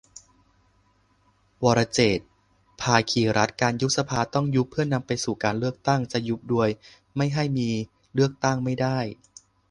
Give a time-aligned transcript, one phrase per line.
[1.63, 2.27] วรเจตน์
[2.81, 6.69] ภาคีรัตน์: การยุบสภาต้องยุบเพื่อนำไปสู่การเลือกตั้ง จะยุบโดย
[7.17, 7.69] ไม่ให้มี
[8.13, 8.99] เลือกตั้งไม่ได้